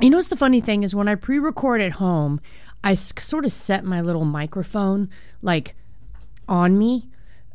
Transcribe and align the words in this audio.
You 0.00 0.10
know 0.10 0.16
what's 0.16 0.28
the 0.28 0.36
funny 0.36 0.60
thing 0.60 0.82
is 0.82 0.94
when 0.94 1.08
I 1.08 1.14
pre-record 1.14 1.80
at 1.80 1.92
home, 1.92 2.40
I 2.82 2.94
sort 2.94 3.44
of 3.44 3.52
set 3.52 3.84
my 3.84 4.00
little 4.00 4.24
microphone 4.24 5.08
like 5.40 5.74
on 6.48 6.76
me, 6.76 7.08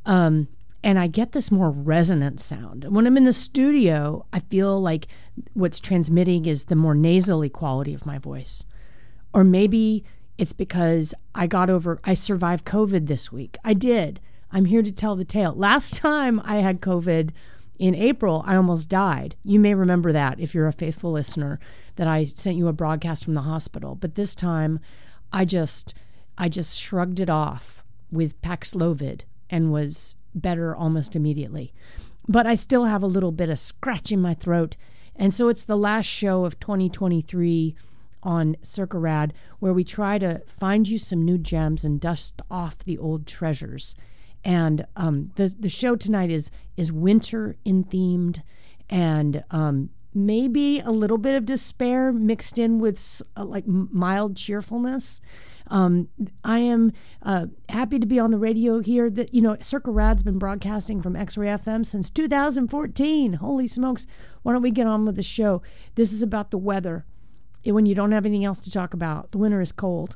um, 0.05 0.47
and 0.83 0.97
I 0.97 1.07
get 1.07 1.33
this 1.33 1.51
more 1.51 1.69
resonant 1.69 2.41
sound. 2.41 2.85
When 2.85 3.05
I'm 3.05 3.17
in 3.17 3.25
the 3.25 3.33
studio, 3.33 4.25
I 4.31 4.39
feel 4.39 4.81
like 4.81 5.07
what's 5.53 5.79
transmitting 5.79 6.45
is 6.45 6.65
the 6.65 6.75
more 6.75 6.95
nasally 6.95 7.49
quality 7.49 7.93
of 7.93 8.05
my 8.05 8.17
voice, 8.17 8.63
or 9.33 9.43
maybe 9.43 10.03
it's 10.37 10.53
because 10.53 11.13
I 11.35 11.47
got 11.47 11.69
over, 11.69 11.99
I 12.05 12.13
survived 12.13 12.65
COVID 12.65 13.07
this 13.07 13.31
week. 13.31 13.57
I 13.63 13.73
did. 13.73 14.21
I'm 14.51 14.65
here 14.65 14.81
to 14.81 14.91
tell 14.91 15.15
the 15.15 15.25
tale. 15.25 15.53
Last 15.53 15.95
time 15.95 16.41
I 16.45 16.57
had 16.57 16.81
COVID 16.81 17.31
in 17.77 17.93
April, 17.93 18.43
I 18.47 18.55
almost 18.55 18.89
died. 18.89 19.35
You 19.43 19.59
may 19.59 19.73
remember 19.73 20.11
that 20.11 20.39
if 20.39 20.55
you're 20.55 20.67
a 20.67 20.73
faithful 20.73 21.11
listener 21.11 21.59
that 21.99 22.07
I 22.07 22.23
sent 22.23 22.55
you 22.55 22.69
a 22.69 22.73
broadcast 22.73 23.25
from 23.25 23.33
the 23.33 23.41
hospital. 23.41 23.93
But 23.93 24.15
this 24.15 24.33
time 24.33 24.79
I 25.33 25.43
just 25.43 25.93
I 26.37 26.47
just 26.47 26.79
shrugged 26.79 27.19
it 27.19 27.29
off 27.29 27.83
with 28.09 28.41
Paxlovid 28.41 29.23
and 29.49 29.73
was 29.73 30.15
better 30.33 30.73
almost 30.73 31.13
immediately. 31.13 31.73
But 32.25 32.47
I 32.47 32.55
still 32.55 32.85
have 32.85 33.03
a 33.03 33.07
little 33.07 33.33
bit 33.33 33.49
of 33.49 33.59
scratch 33.59 34.13
in 34.13 34.21
my 34.21 34.33
throat. 34.33 34.77
And 35.17 35.33
so 35.33 35.49
it's 35.49 35.65
the 35.65 35.75
last 35.75 36.05
show 36.05 36.45
of 36.45 36.57
2023 36.61 37.75
on 38.23 38.55
Circa 38.61 38.97
Rad 38.97 39.33
where 39.59 39.73
we 39.73 39.83
try 39.83 40.17
to 40.19 40.41
find 40.57 40.87
you 40.87 40.97
some 40.97 41.25
new 41.25 41.37
gems 41.37 41.83
and 41.83 41.99
dust 41.99 42.41
off 42.49 42.77
the 42.85 42.97
old 42.97 43.27
treasures. 43.27 43.93
And 44.45 44.85
um, 44.95 45.33
the 45.35 45.53
the 45.59 45.67
show 45.67 45.97
tonight 45.97 46.31
is 46.31 46.49
is 46.77 46.93
winter 46.93 47.57
in 47.65 47.83
themed, 47.83 48.41
and 48.89 49.43
um, 49.51 49.89
maybe 50.25 50.79
a 50.79 50.91
little 50.91 51.17
bit 51.17 51.35
of 51.35 51.45
despair 51.45 52.11
mixed 52.11 52.57
in 52.57 52.79
with 52.79 53.21
uh, 53.35 53.45
like 53.45 53.65
mild 53.67 54.35
cheerfulness. 54.35 55.21
Um, 55.67 56.09
I 56.43 56.59
am 56.59 56.91
uh, 57.21 57.47
happy 57.67 57.99
to 57.99 58.05
be 58.05 58.19
on 58.19 58.31
the 58.31 58.37
radio 58.37 58.79
here. 58.79 59.09
That 59.09 59.33
you 59.33 59.41
know, 59.41 59.57
Circa 59.61 59.91
Rad's 59.91 60.23
been 60.23 60.39
broadcasting 60.39 61.01
from 61.01 61.15
X-Ray 61.15 61.47
FM 61.47 61.85
since 61.85 62.09
2014. 62.09 63.33
Holy 63.33 63.67
smokes! 63.67 64.07
Why 64.41 64.53
don't 64.53 64.61
we 64.61 64.71
get 64.71 64.87
on 64.87 65.05
with 65.05 65.15
the 65.15 65.23
show? 65.23 65.61
This 65.95 66.11
is 66.11 66.23
about 66.23 66.51
the 66.51 66.57
weather. 66.57 67.05
When 67.63 67.85
you 67.85 67.93
don't 67.93 68.13
have 68.13 68.25
anything 68.25 68.45
else 68.45 68.59
to 68.61 68.71
talk 68.71 68.93
about, 68.93 69.31
the 69.31 69.37
winter 69.37 69.61
is 69.61 69.71
cold. 69.71 70.15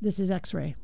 This 0.00 0.18
is 0.18 0.30
X-Ray. 0.30 0.76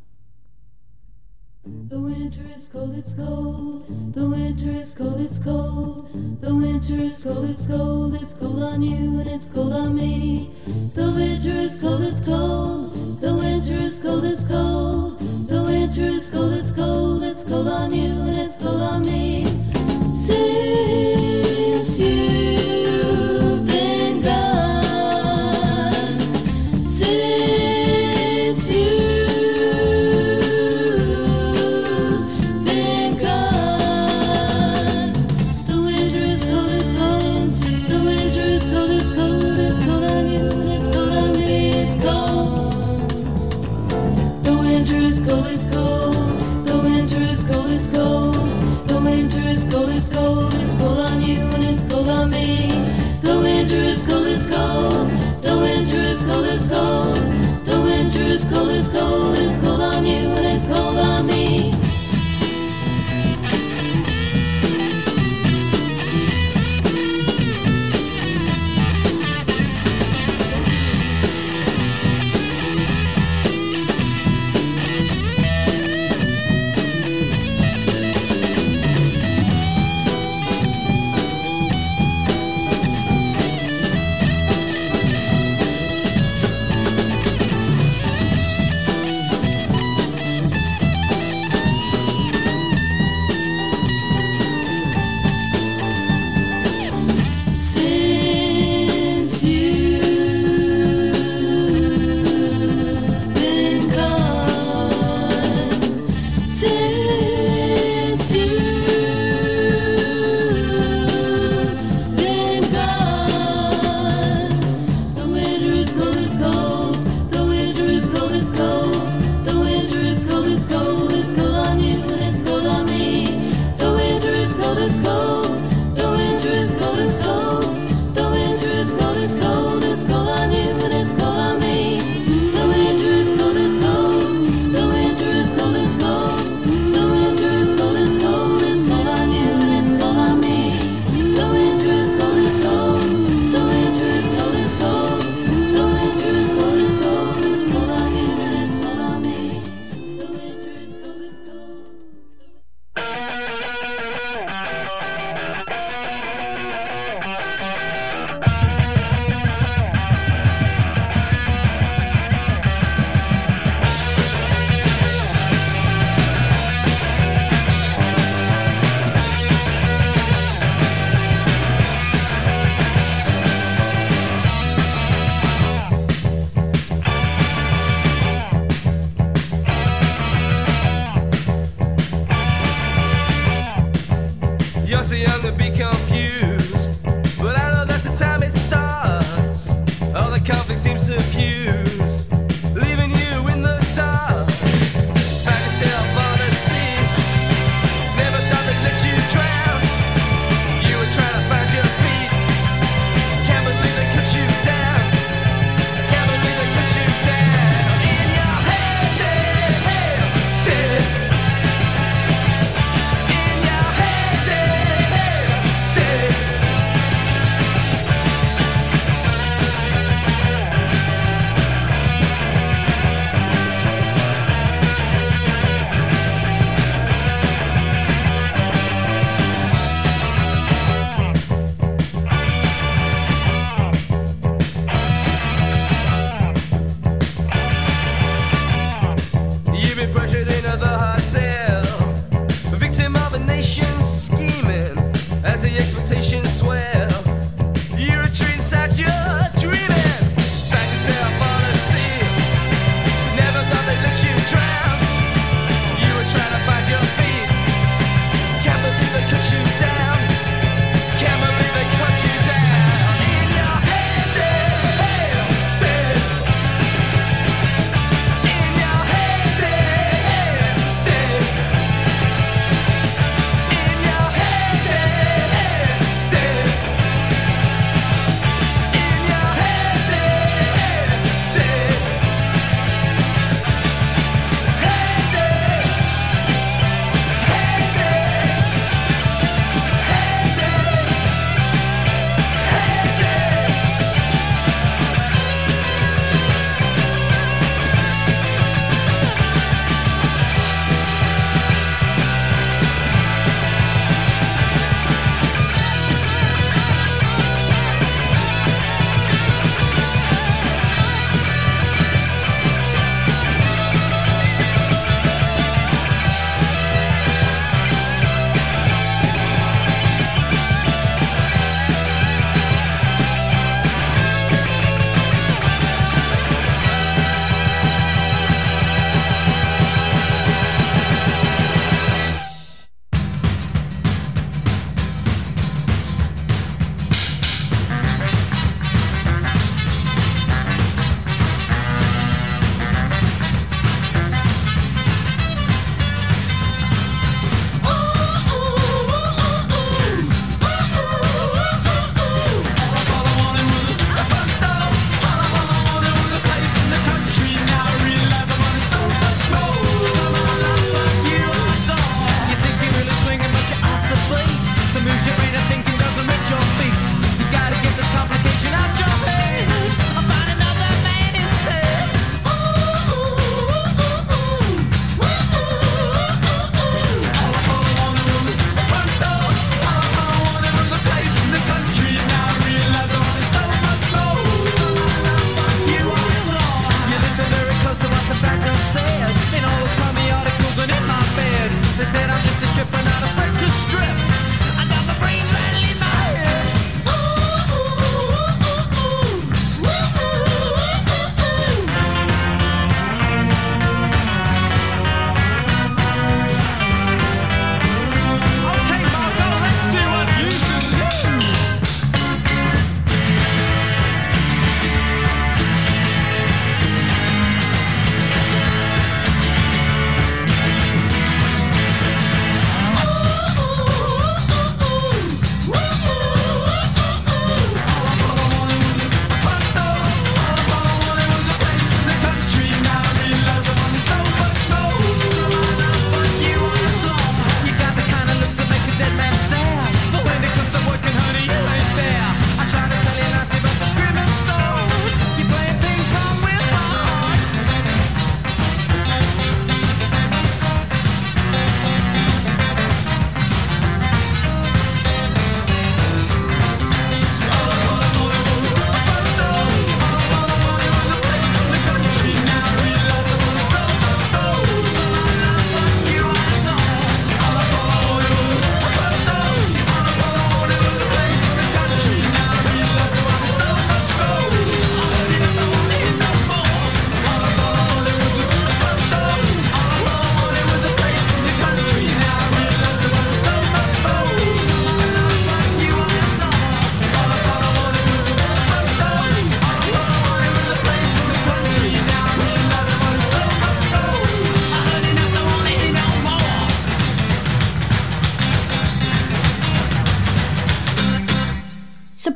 The 1.67 1.99
winter 1.99 2.43
is 2.55 2.69
cold, 2.69 2.97
it's 2.97 3.13
cold. 3.13 4.15
The 4.15 4.29
winter 4.29 4.71
is 4.71 4.95
cold, 4.95 5.21
it's 5.21 5.41
cold. 5.41 6.09
The 6.41 6.55
winter 6.55 6.99
is 6.99 7.25
cold, 7.25 7.51
it's 7.51 7.67
cold. 7.67 8.15
It's 8.15 8.35
cold 8.35 8.63
on 8.63 8.83
you 8.83 9.19
and 9.19 9.29
it's 9.29 9.47
cold 9.47 9.73
on 9.73 9.97
me. 9.97 10.53
The 10.95 11.11
winter 11.11 11.51
is 11.51 11.81
cold, 11.81 12.03
it's 12.03 12.21
cold. 12.21 13.21
The 13.21 13.35
winter 13.35 13.75
is 13.75 13.99
cold, 13.99 14.25
it's 14.25 14.45
cold. 14.45 15.19
The 15.49 15.61
winter 15.61 16.05
is 16.05 16.31
cold, 16.31 16.53
it's 16.53 16.71
cold. 16.71 17.25
It's 17.25 17.43
cold 17.43 17.67
on 17.67 17.93
you 17.93 18.13
and 18.13 18.39
it's 18.39 18.55
cold 18.55 18.81
on 18.81 19.03
me. 19.03 19.45
Since 20.15 21.99
you've 21.99 22.76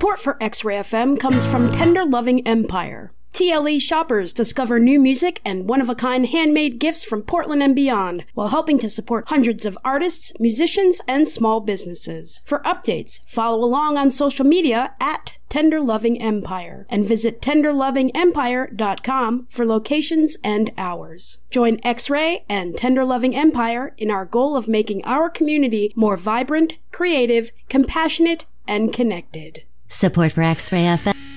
Support 0.01 0.19
for 0.19 0.43
X 0.43 0.65
Ray 0.65 0.77
FM 0.77 1.21
comes 1.21 1.45
from 1.45 1.71
Tender 1.71 2.07
Loving 2.07 2.49
Empire. 2.49 3.13
TLE 3.35 3.79
shoppers 3.79 4.33
discover 4.33 4.79
new 4.79 4.99
music 4.99 5.43
and 5.45 5.69
one 5.69 5.83
of 5.83 5.91
a 5.91 5.95
kind 5.95 6.25
handmade 6.25 6.79
gifts 6.79 7.05
from 7.05 7.21
Portland 7.21 7.63
and 7.63 7.77
beyond 7.77 8.25
while 8.33 8.49
helping 8.49 8.79
to 8.79 8.89
support 8.89 9.29
hundreds 9.29 9.67
of 9.67 9.77
artists, 9.85 10.33
musicians, 10.41 11.03
and 11.07 11.29
small 11.29 11.61
businesses. 11.61 12.41
For 12.47 12.61
updates, 12.61 13.21
follow 13.27 13.63
along 13.63 13.99
on 13.99 14.11
social 14.11 14.47
media 14.47 14.95
at 15.01 15.35
Tender 15.51 15.83
Loving 15.83 16.19
Empire 16.19 16.87
and 16.89 17.05
visit 17.05 17.43
tenderlovingempire.com 17.43 19.49
for 19.51 19.67
locations 19.67 20.39
and 20.43 20.71
hours. 20.79 21.41
Join 21.51 21.79
X-Ray 21.83 22.47
and 22.49 22.75
Tender 22.75 23.05
Loving 23.05 23.37
Empire 23.37 23.95
in 23.99 24.11
our 24.11 24.25
goal 24.25 24.57
of 24.57 24.67
making 24.67 25.05
our 25.05 25.29
community 25.29 25.93
more 25.95 26.17
vibrant, 26.17 26.73
creative, 26.91 27.53
compassionate, 27.69 28.47
and 28.67 28.95
connected. 28.95 29.65
Support 29.91 30.33
for 30.33 30.43
X 30.43 30.71
Ray 30.73 30.85
FM. 30.85 31.30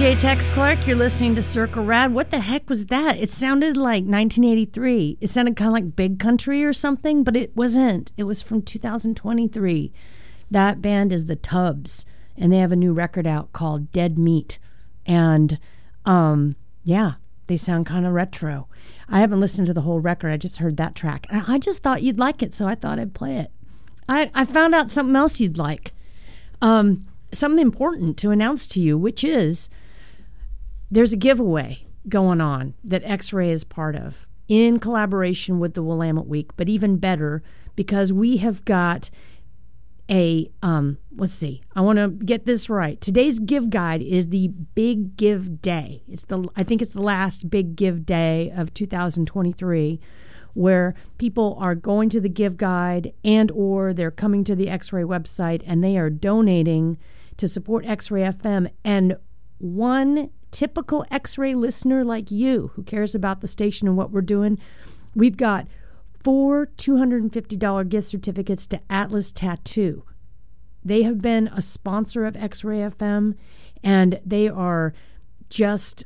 DJ 0.00 0.18
Tex 0.18 0.50
Clark. 0.52 0.86
You're 0.86 0.96
listening 0.96 1.34
to 1.34 1.42
Circa 1.42 1.78
Rad. 1.78 2.14
What 2.14 2.30
the 2.30 2.40
heck 2.40 2.70
was 2.70 2.86
that? 2.86 3.18
It 3.18 3.34
sounded 3.34 3.76
like 3.76 4.04
1983. 4.04 5.18
It 5.20 5.28
sounded 5.28 5.56
kind 5.56 5.68
of 5.68 5.74
like 5.74 5.94
Big 5.94 6.18
Country 6.18 6.64
or 6.64 6.72
something, 6.72 7.22
but 7.22 7.36
it 7.36 7.54
wasn't. 7.54 8.10
It 8.16 8.22
was 8.22 8.40
from 8.40 8.62
2023. 8.62 9.92
That 10.50 10.80
band 10.80 11.12
is 11.12 11.26
the 11.26 11.36
Tubs, 11.36 12.06
and 12.34 12.50
they 12.50 12.56
have 12.56 12.72
a 12.72 12.76
new 12.76 12.94
record 12.94 13.26
out 13.26 13.52
called 13.52 13.92
Dead 13.92 14.16
Meat. 14.16 14.58
And 15.04 15.58
um, 16.06 16.56
yeah, 16.82 17.16
they 17.46 17.58
sound 17.58 17.84
kind 17.84 18.06
of 18.06 18.14
retro. 18.14 18.68
I 19.06 19.20
haven't 19.20 19.40
listened 19.40 19.66
to 19.66 19.74
the 19.74 19.82
whole 19.82 20.00
record. 20.00 20.32
I 20.32 20.38
just 20.38 20.56
heard 20.56 20.78
that 20.78 20.94
track. 20.94 21.26
And 21.28 21.44
I 21.46 21.58
just 21.58 21.82
thought 21.82 22.02
you'd 22.02 22.18
like 22.18 22.42
it, 22.42 22.54
so 22.54 22.66
I 22.66 22.74
thought 22.74 22.98
I'd 22.98 23.12
play 23.12 23.36
it. 23.36 23.50
I, 24.08 24.30
I 24.34 24.46
found 24.46 24.74
out 24.74 24.90
something 24.90 25.14
else 25.14 25.40
you'd 25.40 25.58
like. 25.58 25.92
Um, 26.62 27.06
something 27.34 27.60
important 27.60 28.16
to 28.16 28.30
announce 28.30 28.66
to 28.68 28.80
you, 28.80 28.96
which 28.96 29.22
is 29.22 29.68
there's 30.90 31.12
a 31.12 31.16
giveaway 31.16 31.86
going 32.08 32.40
on 32.40 32.74
that 32.84 33.02
X 33.04 33.32
Ray 33.32 33.50
is 33.50 33.64
part 33.64 33.96
of 33.96 34.26
in 34.48 34.80
collaboration 34.80 35.60
with 35.60 35.74
the 35.74 35.82
Willamette 35.82 36.26
Week, 36.26 36.50
but 36.56 36.68
even 36.68 36.96
better 36.96 37.42
because 37.76 38.12
we 38.12 38.38
have 38.38 38.64
got 38.64 39.10
a 40.10 40.50
um 40.60 40.98
let's 41.14 41.32
see 41.32 41.62
i 41.76 41.80
want 41.80 41.96
to 41.96 42.08
get 42.08 42.44
this 42.44 42.68
right. 42.68 43.00
Today's 43.00 43.38
give 43.38 43.70
guide 43.70 44.02
is 44.02 44.30
the 44.30 44.48
big 44.48 45.16
give 45.16 45.62
day. 45.62 46.02
It's 46.08 46.24
the 46.24 46.48
i 46.56 46.64
think 46.64 46.82
it's 46.82 46.94
the 46.94 47.00
last 47.00 47.48
big 47.48 47.76
give 47.76 48.04
day 48.04 48.52
of 48.54 48.74
2023 48.74 50.00
where 50.52 50.94
people 51.18 51.56
are 51.60 51.76
going 51.76 52.08
to 52.08 52.20
the 52.20 52.28
give 52.28 52.56
guide 52.56 53.12
and 53.22 53.52
or 53.52 53.94
they're 53.94 54.10
coming 54.10 54.42
to 54.42 54.56
the 54.56 54.68
x-ray 54.68 55.04
website 55.04 55.62
and 55.64 55.84
they 55.84 55.96
are 55.96 56.10
donating 56.10 56.98
to 57.36 57.46
support 57.46 57.86
x-ray 57.86 58.22
fm 58.22 58.68
and 58.84 59.16
one 59.58 60.28
typical 60.50 61.04
x-ray 61.10 61.54
listener 61.54 62.04
like 62.04 62.30
you 62.30 62.70
who 62.74 62.82
cares 62.82 63.14
about 63.14 63.40
the 63.40 63.48
station 63.48 63.86
and 63.86 63.96
what 63.96 64.10
we're 64.10 64.20
doing 64.20 64.58
we've 65.14 65.36
got 65.36 65.66
four 66.22 66.66
$250 66.76 67.88
gift 67.88 68.08
certificates 68.08 68.66
to 68.66 68.80
Atlas 68.90 69.32
Tattoo. 69.32 70.04
They 70.84 71.02
have 71.02 71.20
been 71.20 71.48
a 71.48 71.62
sponsor 71.62 72.24
of 72.24 72.36
X 72.36 72.64
Ray 72.64 72.78
FM 72.78 73.34
and 73.82 74.20
they 74.24 74.48
are 74.48 74.94
just 75.48 76.04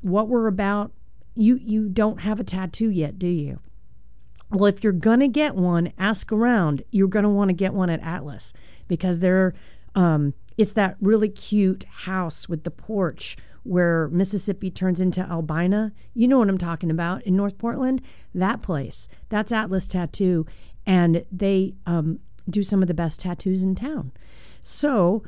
what 0.00 0.28
we're 0.28 0.46
about. 0.46 0.92
You 1.34 1.56
you 1.56 1.88
don't 1.88 2.20
have 2.20 2.40
a 2.40 2.44
tattoo 2.44 2.90
yet, 2.90 3.18
do 3.18 3.28
you? 3.28 3.60
Well, 4.50 4.66
if 4.66 4.82
you're 4.82 4.92
going 4.92 5.20
to 5.20 5.28
get 5.28 5.54
one, 5.54 5.92
ask 5.98 6.32
around. 6.32 6.82
You're 6.90 7.08
going 7.08 7.24
to 7.24 7.28
want 7.28 7.50
to 7.50 7.54
get 7.54 7.74
one 7.74 7.90
at 7.90 8.00
Atlas 8.00 8.52
because 8.88 9.18
they're 9.18 9.54
um, 9.94 10.34
it's 10.56 10.72
that 10.72 10.96
really 11.00 11.28
cute 11.28 11.84
house 11.84 12.48
with 12.48 12.64
the 12.64 12.70
porch 12.70 13.36
where 13.68 14.08
Mississippi 14.08 14.70
turns 14.70 15.00
into 15.00 15.20
Albina. 15.20 15.92
You 16.14 16.26
know 16.26 16.38
what 16.38 16.48
I'm 16.48 16.58
talking 16.58 16.90
about 16.90 17.22
in 17.24 17.36
North 17.36 17.58
Portland? 17.58 18.00
That 18.34 18.62
place. 18.62 19.08
That's 19.28 19.52
Atlas 19.52 19.86
Tattoo. 19.86 20.46
And 20.86 21.24
they 21.30 21.74
um, 21.86 22.20
do 22.48 22.62
some 22.62 22.80
of 22.80 22.88
the 22.88 22.94
best 22.94 23.20
tattoos 23.20 23.62
in 23.62 23.74
town. 23.74 24.12
So 24.62 25.22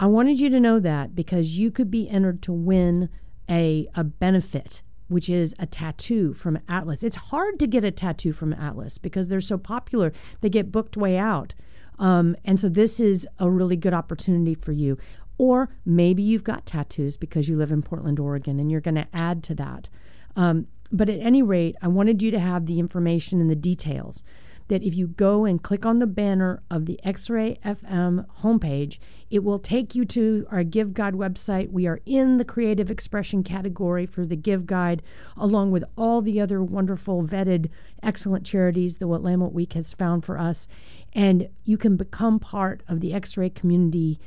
I 0.00 0.06
wanted 0.06 0.40
you 0.40 0.48
to 0.50 0.58
know 0.58 0.80
that 0.80 1.14
because 1.14 1.58
you 1.58 1.70
could 1.70 1.90
be 1.90 2.08
entered 2.08 2.40
to 2.42 2.52
win 2.52 3.10
a, 3.48 3.86
a 3.94 4.04
benefit, 4.04 4.80
which 5.08 5.28
is 5.28 5.54
a 5.58 5.66
tattoo 5.66 6.32
from 6.32 6.58
Atlas. 6.68 7.02
It's 7.02 7.16
hard 7.16 7.58
to 7.58 7.66
get 7.66 7.84
a 7.84 7.90
tattoo 7.90 8.32
from 8.32 8.54
Atlas 8.54 8.96
because 8.96 9.28
they're 9.28 9.42
so 9.42 9.58
popular, 9.58 10.12
they 10.40 10.48
get 10.48 10.72
booked 10.72 10.96
way 10.96 11.18
out. 11.18 11.52
Um, 11.98 12.36
and 12.44 12.58
so 12.58 12.68
this 12.68 12.98
is 12.98 13.28
a 13.38 13.50
really 13.50 13.76
good 13.76 13.94
opportunity 13.94 14.54
for 14.54 14.72
you. 14.72 14.98
Or 15.38 15.70
maybe 15.84 16.22
you've 16.22 16.44
got 16.44 16.66
tattoos 16.66 17.16
because 17.16 17.48
you 17.48 17.56
live 17.56 17.72
in 17.72 17.82
Portland, 17.82 18.18
Oregon, 18.18 18.60
and 18.60 18.70
you're 18.70 18.80
going 18.80 18.94
to 18.96 19.08
add 19.12 19.42
to 19.44 19.54
that. 19.56 19.88
Um, 20.36 20.66
but 20.90 21.08
at 21.08 21.20
any 21.20 21.42
rate, 21.42 21.76
I 21.80 21.88
wanted 21.88 22.22
you 22.22 22.30
to 22.30 22.40
have 22.40 22.66
the 22.66 22.78
information 22.78 23.40
and 23.40 23.50
the 23.50 23.56
details 23.56 24.24
that 24.68 24.82
if 24.82 24.94
you 24.94 25.06
go 25.06 25.44
and 25.44 25.62
click 25.62 25.84
on 25.84 25.98
the 25.98 26.06
banner 26.06 26.62
of 26.70 26.86
the 26.86 26.98
X 27.04 27.28
Ray 27.28 27.58
FM 27.64 28.24
homepage, 28.42 28.98
it 29.30 29.44
will 29.44 29.58
take 29.58 29.94
you 29.94 30.04
to 30.06 30.46
our 30.50 30.64
Give 30.64 30.94
Guide 30.94 31.14
website. 31.14 31.70
We 31.70 31.86
are 31.86 32.00
in 32.06 32.38
the 32.38 32.44
creative 32.44 32.90
expression 32.90 33.42
category 33.42 34.06
for 34.06 34.24
the 34.24 34.36
Give 34.36 34.66
Guide, 34.66 35.02
along 35.36 35.72
with 35.72 35.84
all 35.96 36.22
the 36.22 36.40
other 36.40 36.62
wonderful, 36.62 37.22
vetted, 37.22 37.68
excellent 38.02 38.46
charities 38.46 38.96
the 38.96 39.08
Willamette 39.08 39.52
Week 39.52 39.72
has 39.74 39.92
found 39.92 40.24
for 40.24 40.38
us. 40.38 40.68
And 41.12 41.48
you 41.64 41.76
can 41.76 41.96
become 41.96 42.38
part 42.38 42.82
of 42.88 43.00
the 43.00 43.12
X 43.12 43.36
ray 43.36 43.50
community 43.50 44.20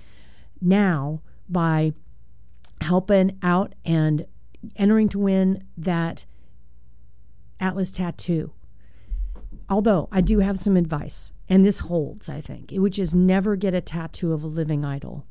now 0.62 1.22
by 1.50 1.94
helping 2.82 3.38
out 3.41 3.74
and 3.84 4.26
entering 4.76 5.10
to 5.10 5.20
win 5.20 5.63
that 5.78 6.26
Atlas 7.60 7.91
tattoo. 7.91 8.52
Although 9.70 10.10
I 10.12 10.22
do 10.22 10.39
have 10.39 10.60
some 10.60 10.78
advice, 10.78 11.32
and 11.50 11.65
this 11.65 11.80
holds, 11.80 12.30
I 12.30 12.41
think, 12.41 12.72
which 12.72 13.00
is 13.00 13.13
never 13.13 13.56
get 13.56 13.74
a 13.74 13.82
tattoo 13.82 14.34
of 14.34 14.44
a 14.44 14.48
living 14.48 14.84
idol. 14.86 15.26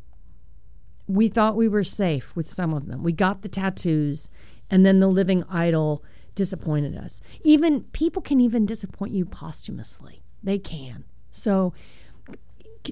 We 1.07 1.29
thought 1.29 1.57
we 1.57 1.69
were 1.69 1.85
safe 1.85 2.35
with 2.35 2.53
some 2.53 2.73
of 2.73 2.87
them. 2.87 3.03
We 3.03 3.13
got 3.13 3.43
the 3.43 3.49
tattoos, 3.49 4.29
and 4.71 4.85
then 4.85 5.01
the 5.01 5.09
living 5.09 5.45
idol 5.49 6.03
disappointed 6.35 6.97
us. 6.97 7.21
Even 7.43 7.83
people 7.93 8.23
can 8.23 8.41
even 8.41 8.67
disappoint 8.67 9.13
you 9.13 9.25
posthumously. 9.25 10.23
They 10.43 10.59
can. 10.59 11.05
So 11.31 11.73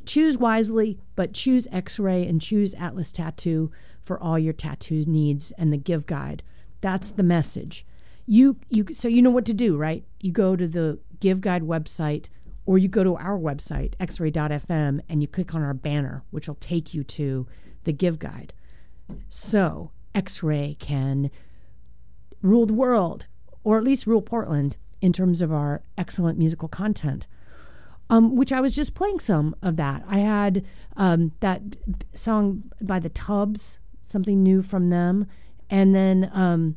choose 0.04 0.38
wisely, 0.38 0.98
but 1.14 1.34
choose 1.34 1.68
X 1.72 1.98
Ray 1.98 2.26
and 2.26 2.40
choose 2.40 2.74
Atlas 2.74 3.12
Tattoo 3.12 3.70
for 4.04 4.20
all 4.20 4.38
your 4.38 4.52
tattoo 4.52 5.04
needs 5.06 5.52
and 5.58 5.72
the 5.72 5.76
Give 5.76 6.06
Guide. 6.06 6.42
That's 6.80 7.10
the 7.10 7.22
message. 7.22 7.86
You 8.26 8.56
you 8.68 8.86
so 8.92 9.08
you 9.08 9.22
know 9.22 9.30
what 9.30 9.46
to 9.46 9.54
do, 9.54 9.76
right? 9.76 10.04
You 10.20 10.32
go 10.32 10.56
to 10.56 10.66
the 10.66 10.98
Give 11.20 11.40
Guide 11.40 11.62
website 11.62 12.26
or 12.66 12.78
you 12.78 12.88
go 12.88 13.04
to 13.04 13.16
our 13.16 13.38
website 13.38 13.94
xray.fm 13.98 15.00
and 15.08 15.22
you 15.22 15.28
click 15.28 15.54
on 15.54 15.62
our 15.62 15.74
banner 15.74 16.22
which 16.30 16.46
will 16.46 16.56
take 16.56 16.94
you 16.94 17.02
to 17.04 17.46
the 17.84 17.92
Give 17.92 18.18
Guide. 18.18 18.52
So, 19.28 19.90
X-Ray 20.14 20.76
can 20.78 21.30
rule 22.40 22.66
the 22.66 22.74
world 22.74 23.26
or 23.64 23.78
at 23.78 23.84
least 23.84 24.06
rule 24.06 24.22
Portland 24.22 24.76
in 25.00 25.12
terms 25.12 25.40
of 25.40 25.52
our 25.52 25.82
excellent 25.98 26.38
musical 26.38 26.68
content 26.68 27.26
um, 28.12 28.36
which 28.36 28.52
I 28.52 28.60
was 28.60 28.76
just 28.76 28.94
playing 28.94 29.20
some 29.20 29.56
of 29.62 29.76
that. 29.76 30.04
I 30.06 30.18
had 30.18 30.66
um, 30.98 31.32
that 31.40 31.62
song 32.12 32.70
by 32.82 32.98
the 32.98 33.08
Tubs, 33.08 33.78
something 34.04 34.42
new 34.42 34.60
from 34.60 34.90
them, 34.90 35.26
and 35.70 35.94
then 35.94 36.30
um, 36.34 36.76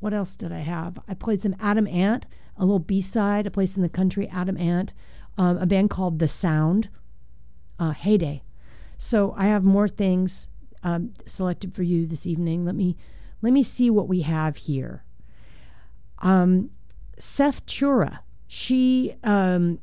what 0.00 0.12
else 0.12 0.34
did 0.34 0.50
I 0.50 0.58
have? 0.58 0.98
I 1.06 1.14
played 1.14 1.40
some 1.40 1.54
Adam 1.60 1.86
Ant, 1.86 2.26
a 2.56 2.64
little 2.64 2.80
B 2.80 3.00
side, 3.00 3.46
a 3.46 3.50
place 3.50 3.76
in 3.76 3.82
the 3.82 3.88
country, 3.88 4.28
Adam 4.28 4.56
Ant, 4.56 4.92
um, 5.38 5.56
a 5.58 5.66
band 5.66 5.88
called 5.88 6.18
The 6.18 6.26
Sound, 6.26 6.88
uh, 7.78 7.92
Heyday. 7.92 8.42
So 8.98 9.32
I 9.38 9.46
have 9.46 9.62
more 9.62 9.86
things 9.86 10.48
um, 10.82 11.14
selected 11.26 11.74
for 11.74 11.84
you 11.84 12.08
this 12.08 12.26
evening. 12.26 12.64
Let 12.64 12.74
me 12.74 12.96
let 13.40 13.52
me 13.52 13.62
see 13.62 13.88
what 13.88 14.08
we 14.08 14.22
have 14.22 14.56
here. 14.56 15.04
Um, 16.18 16.70
Seth 17.20 17.64
Chura, 17.66 18.18
she 18.48 19.14
um, 19.22 19.78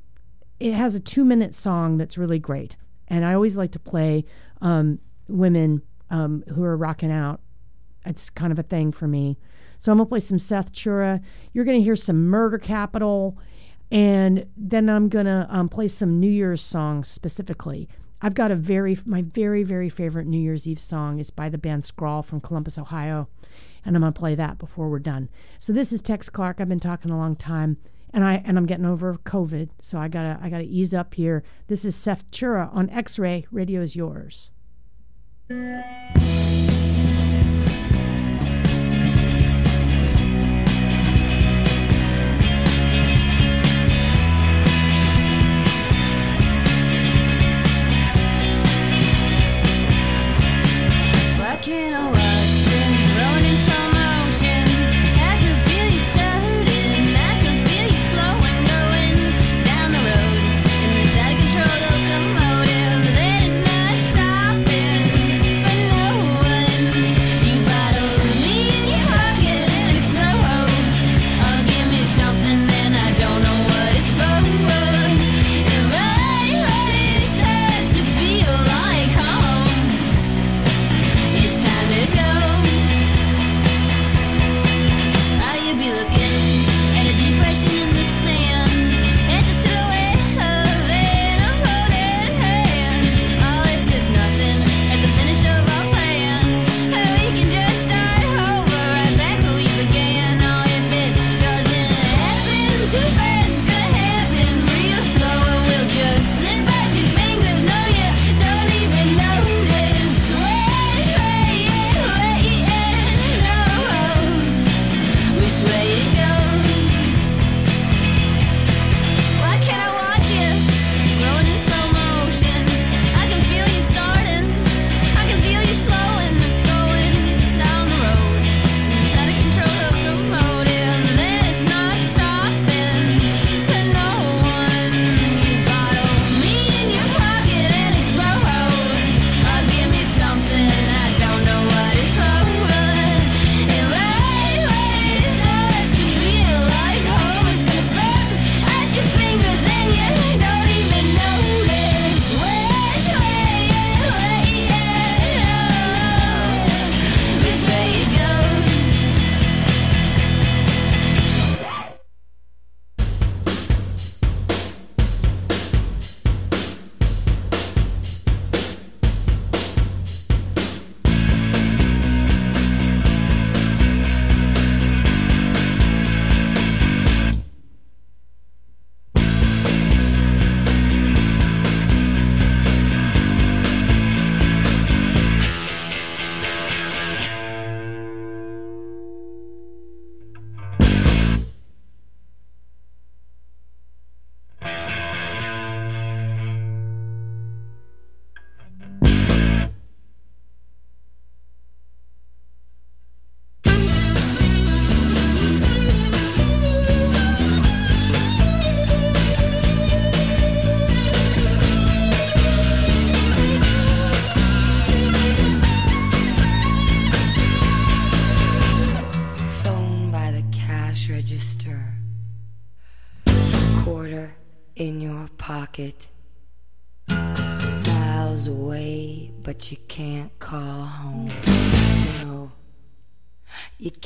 it 0.59 0.73
has 0.73 0.95
a 0.95 0.99
two 0.99 1.23
minute 1.23 1.53
song 1.53 1.97
that's 1.97 2.17
really 2.17 2.39
great. 2.39 2.75
And 3.07 3.23
I 3.23 3.33
always 3.33 3.55
like 3.55 3.71
to 3.71 3.79
play 3.79 4.25
um, 4.61 4.99
women 5.27 5.81
um, 6.09 6.43
who 6.53 6.63
are 6.63 6.77
rocking 6.77 7.11
out. 7.11 7.41
It's 8.05 8.29
kind 8.29 8.51
of 8.51 8.59
a 8.59 8.63
thing 8.63 8.91
for 8.91 9.07
me. 9.07 9.37
So 9.77 9.91
I'm 9.91 9.97
going 9.97 10.07
to 10.07 10.09
play 10.09 10.19
some 10.19 10.39
Seth 10.39 10.71
Chura. 10.71 11.21
You're 11.53 11.65
going 11.65 11.77
to 11.77 11.83
hear 11.83 11.95
some 11.95 12.27
Murder 12.27 12.57
Capital. 12.57 13.37
And 13.91 14.45
then 14.57 14.89
I'm 14.89 15.09
going 15.09 15.25
to 15.25 15.47
um, 15.49 15.69
play 15.69 15.87
some 15.87 16.19
New 16.19 16.29
Year's 16.29 16.61
songs 16.61 17.07
specifically. 17.07 17.87
I've 18.21 18.33
got 18.33 18.51
a 18.51 18.55
very, 18.55 18.97
my 19.05 19.21
very, 19.21 19.63
very 19.63 19.89
favorite 19.89 20.25
New 20.25 20.39
Year's 20.39 20.67
Eve 20.67 20.79
song 20.79 21.19
is 21.19 21.29
by 21.29 21.49
the 21.49 21.57
band 21.57 21.85
Scrawl 21.85 22.23
from 22.23 22.41
Columbus, 22.41 22.77
Ohio. 22.77 23.27
And 23.85 23.95
I'm 23.95 24.01
going 24.01 24.11
to 24.11 24.19
play 24.19 24.35
that 24.35 24.57
before 24.57 24.89
we're 24.89 24.99
done. 24.99 25.29
So 25.59 25.71
this 25.71 25.93
is 25.93 26.01
Tex 26.01 26.29
Clark. 26.29 26.59
I've 26.59 26.67
been 26.67 26.79
talking 26.79 27.11
a 27.11 27.17
long 27.17 27.35
time 27.35 27.77
and 28.13 28.23
I 28.23 28.41
and 28.45 28.57
I'm 28.57 28.65
getting 28.65 28.85
over 28.85 29.15
COVID, 29.25 29.69
so 29.79 29.97
I 29.97 30.07
gotta 30.07 30.39
I 30.41 30.49
gotta 30.49 30.63
ease 30.63 30.93
up 30.93 31.13
here. 31.13 31.43
This 31.67 31.85
is 31.85 31.95
Seth 31.95 32.29
Chura 32.31 32.73
on 32.73 32.89
X-Ray. 32.89 33.45
Radio 33.51 33.81
is 33.81 33.95
yours. 33.95 34.49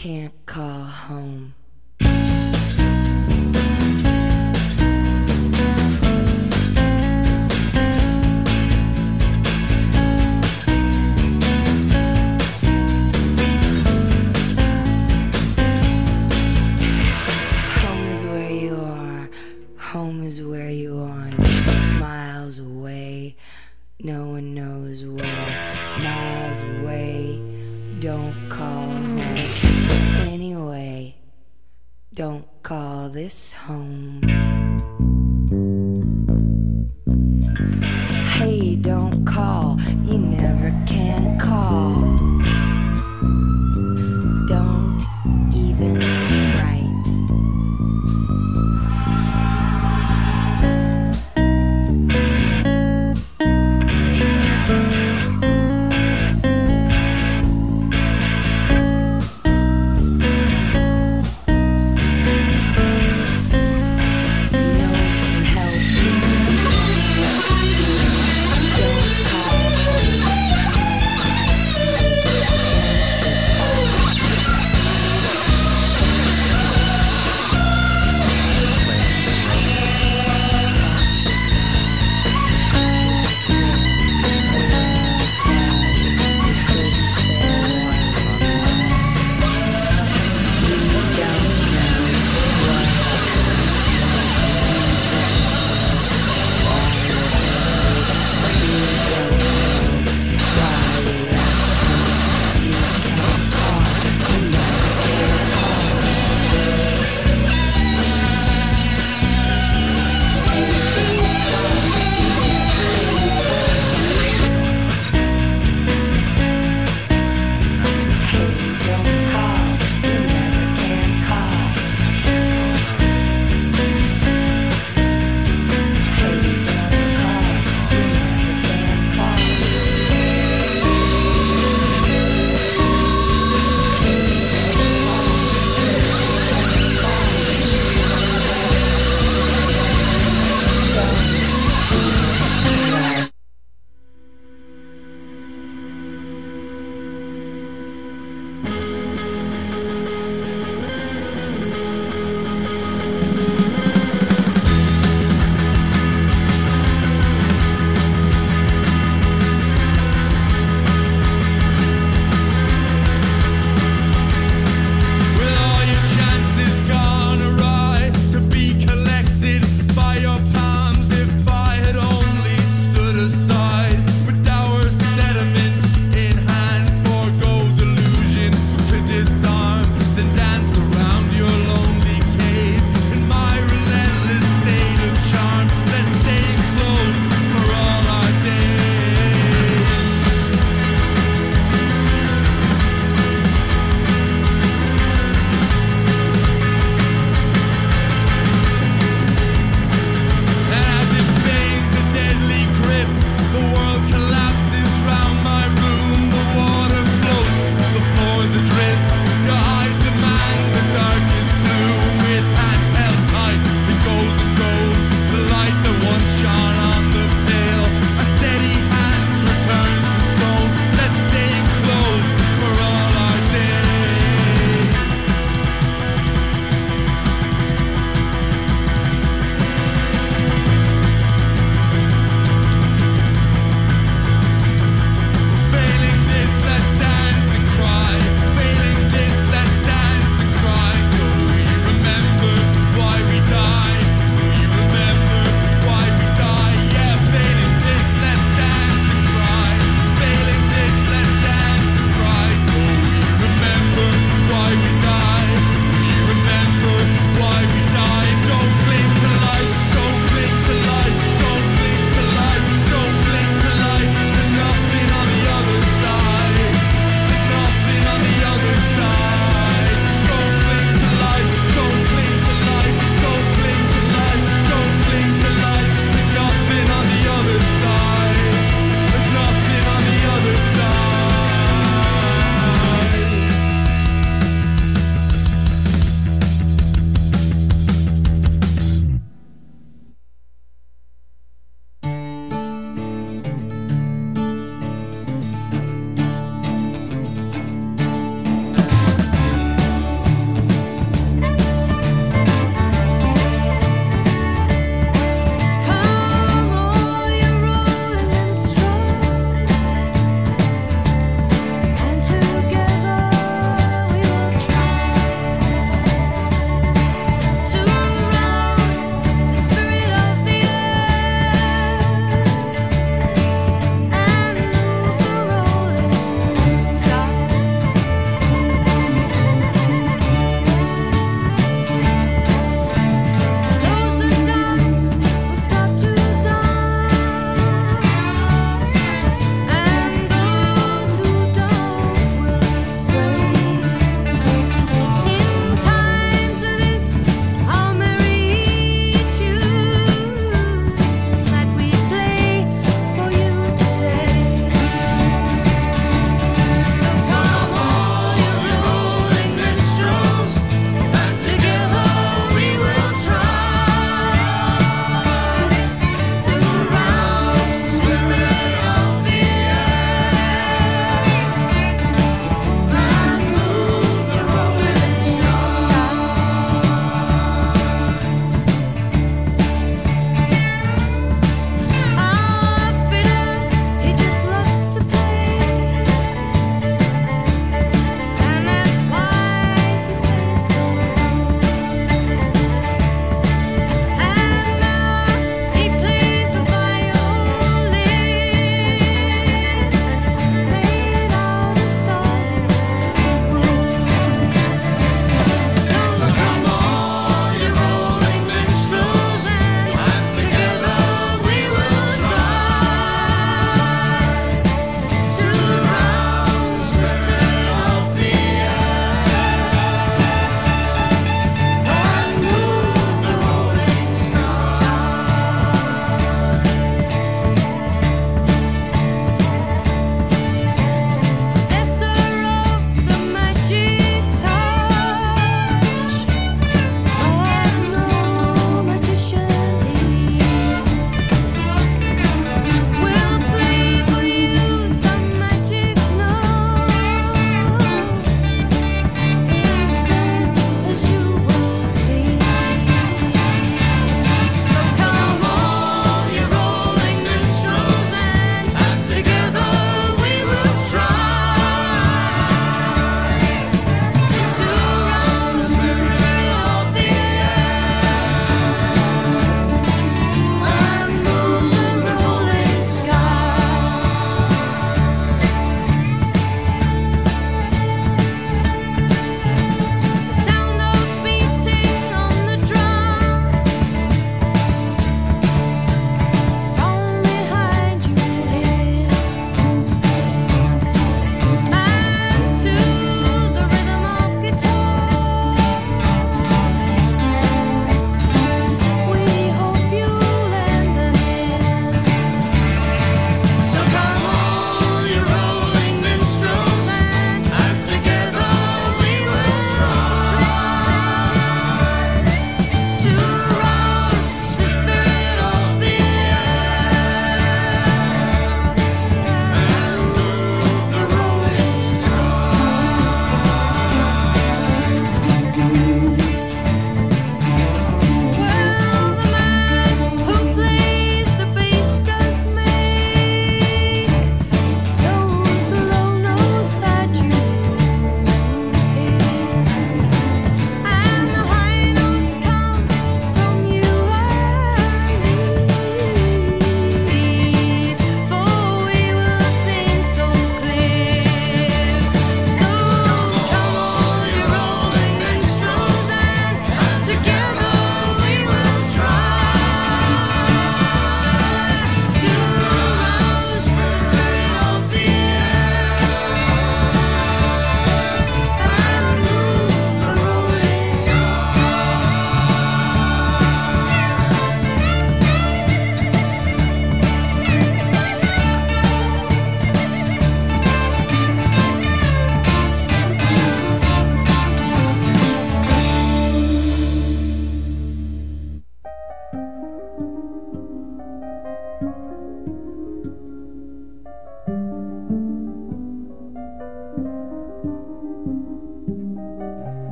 Can't 0.00 0.46
call 0.46 0.84
home. 0.84 1.59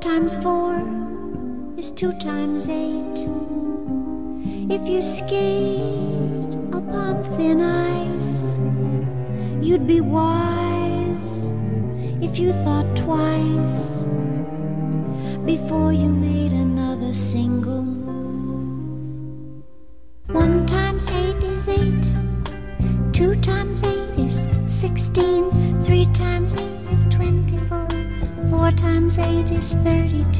times 0.00 0.36
four. 0.38 0.59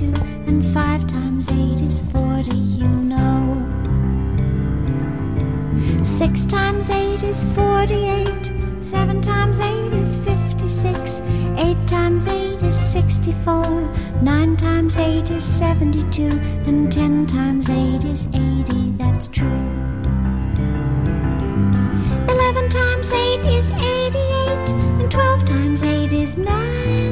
two, 0.01 0.13
and 0.47 0.65
five 0.65 1.07
times 1.07 1.49
eight 1.51 1.81
is 1.83 2.01
forty, 2.11 2.57
you 2.57 2.89
know. 2.89 3.37
Six 6.03 6.47
times 6.47 6.89
eight 6.89 7.23
is 7.23 7.41
forty-eight, 7.53 8.51
seven 8.81 9.21
times 9.21 9.61
eight 9.61 9.93
is 9.93 10.17
fifty-six, 10.17 11.21
eight 11.59 11.81
times 11.87 12.27
eight 12.27 12.63
is 12.63 12.79
sixty-four, 12.97 13.93
nine 14.23 14.57
times 14.57 14.97
eight 14.97 15.31
is 15.31 15.45
seventy-two, 15.45 16.33
and 16.69 16.91
ten 16.91 17.27
times 17.27 17.69
eight 17.69 18.05
is 18.05 18.27
eighty, 18.33 18.93
that's 18.97 19.29
true. 19.29 19.67
Eleven 22.35 22.67
times 22.71 23.13
eight 23.13 23.45
is 23.59 23.71
eighty-eight, 23.73 24.71
and 25.01 25.11
twelve 25.11 25.45
times 25.45 25.83
eight 25.83 26.13
is 26.13 26.39
nine. 26.39 27.10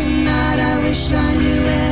tonight. 0.00 0.58
I 0.58 0.78
wish 0.80 1.12
I 1.12 1.34
knew 1.34 1.89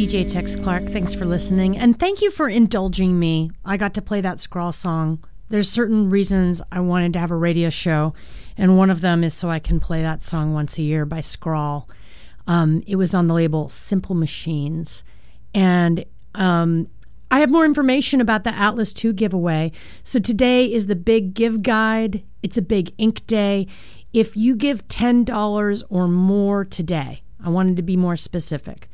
DJ 0.00 0.26
Tex 0.26 0.56
Clark. 0.56 0.86
Thanks 0.86 1.12
for 1.12 1.26
listening, 1.26 1.76
and 1.76 2.00
thank 2.00 2.22
you 2.22 2.30
for 2.30 2.48
indulging 2.48 3.18
me. 3.18 3.50
I 3.66 3.76
got 3.76 3.92
to 3.92 4.00
play 4.00 4.22
that 4.22 4.40
Scrawl 4.40 4.72
song. 4.72 5.22
There's 5.50 5.68
certain 5.68 6.08
reasons 6.08 6.62
I 6.72 6.80
wanted 6.80 7.12
to 7.12 7.18
have 7.18 7.30
a 7.30 7.36
radio 7.36 7.68
show, 7.68 8.14
and 8.56 8.78
one 8.78 8.88
of 8.88 9.02
them 9.02 9.22
is 9.22 9.34
so 9.34 9.50
I 9.50 9.58
can 9.58 9.78
play 9.78 10.00
that 10.00 10.22
song 10.22 10.54
once 10.54 10.78
a 10.78 10.82
year 10.82 11.04
by 11.04 11.20
Scrawl. 11.20 11.86
Um, 12.46 12.82
it 12.86 12.96
was 12.96 13.14
on 13.14 13.26
the 13.26 13.34
label 13.34 13.68
Simple 13.68 14.14
Machines, 14.14 15.04
and 15.52 16.06
um, 16.34 16.88
I 17.30 17.40
have 17.40 17.50
more 17.50 17.66
information 17.66 18.22
about 18.22 18.44
the 18.44 18.54
Atlas 18.54 18.94
Tattoo 18.94 19.12
giveaway. 19.12 19.70
So 20.02 20.18
today 20.18 20.64
is 20.64 20.86
the 20.86 20.96
big 20.96 21.34
give 21.34 21.62
guide. 21.62 22.22
It's 22.42 22.56
a 22.56 22.62
big 22.62 22.94
ink 22.96 23.26
day. 23.26 23.66
If 24.14 24.34
you 24.34 24.56
give 24.56 24.88
$10 24.88 25.82
or 25.90 26.08
more 26.08 26.64
today, 26.64 27.20
I 27.44 27.50
wanted 27.50 27.76
to 27.76 27.82
be 27.82 27.98
more 27.98 28.16
specific. 28.16 28.88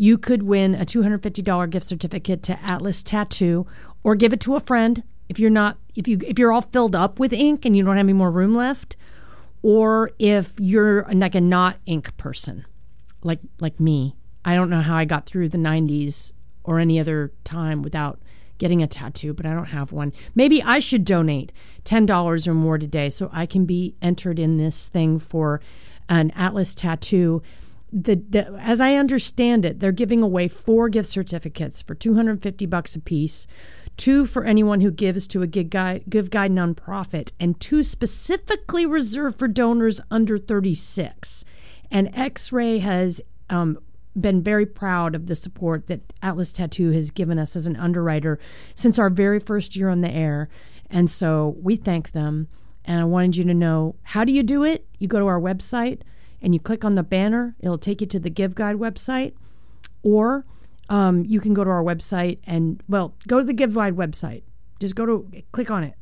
You 0.00 0.16
could 0.16 0.44
win 0.44 0.74
a 0.74 0.86
$250 0.86 1.68
gift 1.68 1.86
certificate 1.86 2.42
to 2.44 2.58
Atlas 2.64 3.02
Tattoo 3.02 3.66
or 4.02 4.16
give 4.16 4.32
it 4.32 4.40
to 4.40 4.56
a 4.56 4.60
friend 4.60 5.02
if 5.28 5.38
you're 5.38 5.50
not 5.50 5.76
if 5.94 6.08
you 6.08 6.18
if 6.26 6.38
you're 6.38 6.52
all 6.52 6.62
filled 6.62 6.96
up 6.96 7.18
with 7.18 7.34
ink 7.34 7.66
and 7.66 7.76
you 7.76 7.84
don't 7.84 7.98
have 7.98 8.06
any 8.06 8.14
more 8.14 8.30
room 8.30 8.54
left 8.54 8.96
or 9.60 10.10
if 10.18 10.54
you're 10.56 11.04
like 11.12 11.34
a 11.34 11.40
not 11.42 11.76
ink 11.84 12.16
person 12.16 12.64
like 13.22 13.40
like 13.60 13.78
me. 13.78 14.16
I 14.42 14.54
don't 14.54 14.70
know 14.70 14.80
how 14.80 14.96
I 14.96 15.04
got 15.04 15.26
through 15.26 15.50
the 15.50 15.58
90s 15.58 16.32
or 16.64 16.78
any 16.78 16.98
other 16.98 17.30
time 17.44 17.82
without 17.82 18.22
getting 18.56 18.82
a 18.82 18.86
tattoo, 18.86 19.34
but 19.34 19.44
I 19.44 19.52
don't 19.52 19.66
have 19.66 19.92
one. 19.92 20.14
Maybe 20.34 20.62
I 20.62 20.78
should 20.78 21.04
donate 21.04 21.52
$10 21.84 22.46
or 22.46 22.54
more 22.54 22.78
today 22.78 23.10
so 23.10 23.28
I 23.34 23.44
can 23.44 23.66
be 23.66 23.96
entered 24.00 24.38
in 24.38 24.56
this 24.56 24.88
thing 24.88 25.18
for 25.18 25.60
an 26.08 26.30
Atlas 26.30 26.74
tattoo. 26.74 27.42
The, 27.92 28.16
the 28.16 28.56
as 28.60 28.80
I 28.80 28.94
understand 28.94 29.64
it, 29.64 29.80
they're 29.80 29.92
giving 29.92 30.22
away 30.22 30.48
four 30.48 30.88
gift 30.88 31.08
certificates 31.08 31.82
for 31.82 31.94
250 31.94 32.66
bucks 32.66 32.94
a 32.94 33.00
piece, 33.00 33.46
two 33.96 34.26
for 34.26 34.44
anyone 34.44 34.80
who 34.80 34.90
gives 34.90 35.26
to 35.28 35.42
a 35.42 35.46
give 35.46 35.70
guide, 35.70 36.04
give 36.08 36.30
guide 36.30 36.52
nonprofit, 36.52 37.32
and 37.40 37.58
two 37.60 37.82
specifically 37.82 38.86
reserved 38.86 39.38
for 39.38 39.48
donors 39.48 40.00
under 40.10 40.38
36. 40.38 41.44
And 41.90 42.10
X-Ray 42.14 42.78
has 42.78 43.20
um, 43.48 43.78
been 44.18 44.42
very 44.42 44.66
proud 44.66 45.14
of 45.14 45.26
the 45.26 45.34
support 45.34 45.86
that 45.88 46.12
Atlas 46.22 46.52
Tattoo 46.52 46.92
has 46.92 47.10
given 47.10 47.38
us 47.38 47.56
as 47.56 47.66
an 47.66 47.76
underwriter 47.76 48.38
since 48.74 48.98
our 48.98 49.10
very 49.10 49.40
first 49.40 49.76
year 49.76 49.88
on 49.88 50.00
the 50.00 50.10
air. 50.10 50.48
And 50.88 51.10
so 51.10 51.56
we 51.60 51.76
thank 51.76 52.12
them. 52.12 52.48
And 52.84 53.00
I 53.00 53.04
wanted 53.04 53.36
you 53.36 53.44
to 53.44 53.54
know 53.54 53.96
how 54.02 54.24
do 54.24 54.32
you 54.32 54.42
do 54.42 54.64
it? 54.64 54.86
You 54.98 55.08
go 55.08 55.18
to 55.18 55.26
our 55.26 55.40
website 55.40 56.00
and 56.42 56.54
you 56.54 56.60
click 56.60 56.84
on 56.84 56.94
the 56.94 57.02
banner, 57.02 57.54
it'll 57.60 57.78
take 57.78 58.00
you 58.00 58.06
to 58.08 58.18
the 58.18 58.30
Give 58.30 58.54
Guide 58.54 58.76
website. 58.76 59.34
Or 60.02 60.44
um, 60.88 61.24
you 61.24 61.40
can 61.40 61.54
go 61.54 61.64
to 61.64 61.70
our 61.70 61.82
website 61.82 62.38
and, 62.44 62.82
well, 62.88 63.14
go 63.28 63.38
to 63.38 63.44
the 63.44 63.52
Give 63.52 63.74
Guide 63.74 63.96
website. 63.96 64.42
Just 64.78 64.94
go 64.94 65.04
to, 65.04 65.30
click 65.52 65.70
on 65.70 65.84
it. 65.84 65.94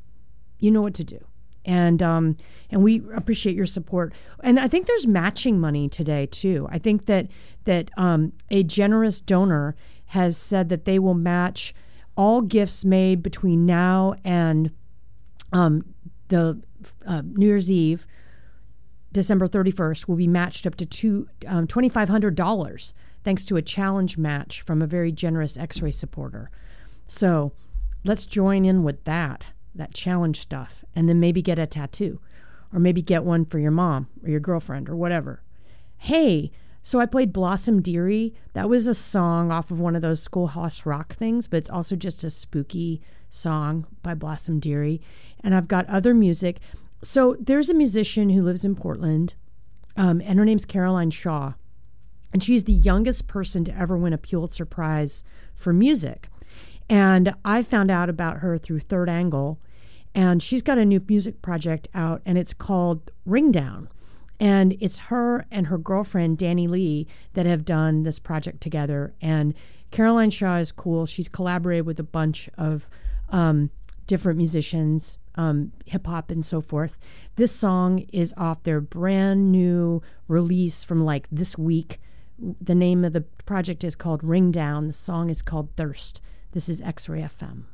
You 0.61 0.70
know 0.70 0.82
what 0.82 0.95
to 0.95 1.05
do 1.05 1.24
and 1.68 2.03
um, 2.03 2.36
and 2.70 2.82
we 2.82 3.03
appreciate 3.14 3.55
your 3.55 3.66
support. 3.66 4.14
And 4.43 4.59
I 4.59 4.68
think 4.68 4.86
there's 4.86 5.07
matching 5.07 5.61
money 5.61 5.89
today 5.89 6.24
too. 6.26 6.66
I 6.70 6.78
think 6.78 7.05
that 7.05 7.28
that 7.64 7.91
um, 7.99 8.32
a 8.51 8.62
generous 8.62 9.20
donor 9.20 9.76
has 10.07 10.39
said 10.39 10.70
that 10.70 10.86
they 10.86 10.99
will 10.99 11.14
match 11.14 11.74
all 12.16 12.41
gifts 12.41 12.86
made 12.86 13.22
between 13.22 13.66
now 13.66 14.14
and 14.24 14.70
um, 15.53 15.84
the 16.28 16.61
uh, 17.07 17.20
New 17.22 17.47
Year's 17.47 17.70
Eve, 17.70 18.07
December 19.19 19.49
31st, 19.49 20.07
will 20.07 20.14
be 20.14 20.29
matched 20.29 20.64
up 20.64 20.77
to 20.77 20.87
two 20.87 21.29
um, 21.49 21.66
$2,500 21.66 22.95
thanks 23.25 23.45
to 23.45 23.57
a 23.57 23.62
challenge 23.62 24.16
match 24.16 24.61
from 24.61 24.81
a 24.81 24.87
very 24.87 25.11
generous 25.11 25.59
X-ray 25.59 25.91
supporter. 25.91 26.53
So 27.09 27.51
let's 28.05 28.27
join 28.27 28.64
in 28.64 28.85
with 28.85 29.03
that 29.05 29.49
that 29.75 29.93
challenge 29.93 30.41
stuff, 30.41 30.85
and 30.95 31.09
then 31.09 31.19
maybe 31.19 31.43
get 31.43 31.59
a 31.59 31.66
tattoo, 31.66 32.21
or 32.73 32.79
maybe 32.79 33.03
get 33.03 33.25
one 33.25 33.45
for 33.45 33.59
your 33.59 33.73
mom 33.73 34.07
or 34.23 34.31
your 34.31 34.39
girlfriend 34.39 34.89
or 34.89 34.95
whatever. 34.95 35.43
Hey, 35.97 36.53
so 36.85 37.01
I 37.01 37.07
played 37.07 37.33
Blossom 37.33 37.83
Dearie. 37.83 38.35
That 38.53 38.69
was 38.69 38.87
a 38.87 38.95
song 38.95 39.51
off 39.51 39.73
of 39.73 39.81
one 39.81 39.97
of 39.97 40.03
those 40.03 40.23
schoolhouse 40.23 40.87
rock 40.87 41.16
things, 41.16 41.49
but 41.49 41.57
it's 41.57 41.71
also 41.71 41.97
just 41.97 42.23
a 42.23 42.31
spooky 42.31 43.01
song 43.31 43.85
by 44.03 44.14
Blossom 44.14 44.61
Dearie. 44.61 45.01
And 45.43 45.57
I've 45.57 45.66
got 45.66 45.89
other 45.89 46.14
music. 46.14 46.61
So 47.03 47.37
there's 47.39 47.71
a 47.71 47.75
musician 47.75 48.31
who 48.31 48.43
lives 48.43 48.65
in 48.65 48.75
Portland, 48.75 49.35
um, 49.97 50.21
and 50.25 50.39
her 50.39 50.45
name's 50.45 50.65
Caroline 50.65 51.11
Shaw. 51.11 51.55
And 52.33 52.43
she's 52.43 52.65
the 52.65 52.73
youngest 52.73 53.27
person 53.27 53.65
to 53.65 53.77
ever 53.77 53.97
win 53.97 54.13
a 54.13 54.19
Pulitzer 54.19 54.67
Prize 54.67 55.25
for 55.55 55.73
music. 55.73 56.29
And 56.89 57.35
I 57.45 57.63
found 57.63 57.91
out 57.91 58.09
about 58.09 58.39
her 58.39 58.59
through 58.59 58.81
Third 58.81 59.09
Angle, 59.09 59.59
and 60.15 60.43
she's 60.43 60.63
got 60.63 60.79
a 60.79 60.85
new 60.85 61.01
music 61.09 61.41
project 61.43 61.89
out, 61.95 62.23
and 62.27 62.37
it's 62.37 62.55
called 62.55 63.11
Ringdown. 63.27 63.89
And 64.41 64.77
it's 64.81 64.99
her 64.99 65.47
and 65.51 65.67
her 65.67 65.79
girlfriend, 65.79 66.39
Danni 66.39 66.69
Lee, 66.69 67.07
that 67.35 67.47
have 67.47 67.65
done 67.65 68.05
this 68.05 68.19
project 68.19 68.61
together. 68.61 69.15
And 69.21 69.55
Caroline 69.91 70.31
Shaw 70.31 70.59
is 70.59 70.71
cool. 70.71 71.07
She's 71.07 71.29
collaborated 71.29 71.87
with 71.87 71.99
a 71.99 72.05
bunch 72.05 72.49
of 72.57 72.89
um, 73.31 73.71
different 74.09 74.39
musicians, 74.39 75.19
um, 75.37 75.71
hip 75.87 76.09
hop, 76.09 76.33
and 76.33 76.45
so 76.45 76.61
forth. 76.61 76.99
This 77.37 77.53
song 77.53 78.01
is 78.13 78.35
off 78.37 78.65
their 78.65 78.81
brand 78.81 79.53
new 79.53 80.03
release 80.27 80.83
from 80.83 81.05
like 81.05 81.29
this 81.31 81.57
week. 81.57 82.01
The 82.61 82.75
name 82.75 83.05
of 83.05 83.13
the 83.13 83.21
project 83.47 83.85
is 83.85 83.95
called 83.95 84.23
Ringdown. 84.23 84.89
The 84.89 84.93
song 84.93 85.31
is 85.31 85.43
called 85.43 85.69
Thirst. 85.77 86.21
This 86.53 86.69
is 86.69 86.81
X 86.81 87.09
Ray 87.09 87.21
FM. 87.21 87.65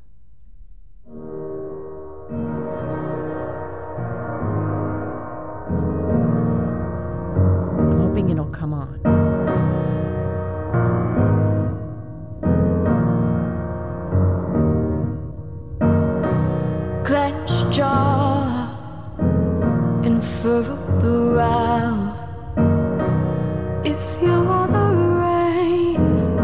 I'm 7.78 7.99
hoping 8.01 8.28
it'll 8.30 8.47
come 8.47 8.74
on. 8.74 9.24
And 20.47 20.64
furrowed 20.64 21.01
brow. 21.01 22.12
If 23.84 24.22
you're 24.22 24.66
the 24.66 24.86
rain, 25.22 26.36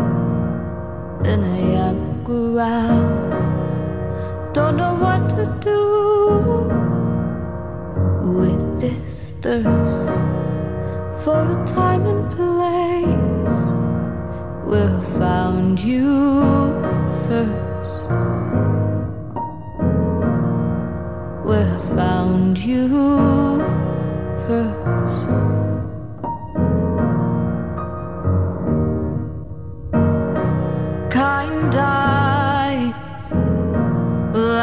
then 1.22 1.44
I 1.44 1.58
am 1.88 2.24
ground. 2.24 3.32
Don't 4.54 4.76
know 4.76 4.94
what 4.94 5.28
to 5.30 5.46
do 5.60 6.68
with 8.38 8.80
this 8.80 9.32
thirst 9.40 10.08
for 11.24 11.40
a 11.40 11.64
time 11.66 12.06
and 12.06 12.30
place 12.30 13.60
where 14.68 14.96
I 14.96 15.04
found 15.18 15.80
you 15.80 16.80
first. 17.26 17.70
where 21.50 21.66
I 21.66 21.80
found 21.96 22.58
you 22.58 23.29